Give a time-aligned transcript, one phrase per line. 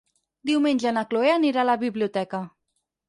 [0.49, 2.41] Diumenge na Chloé anirà a la biblioteca.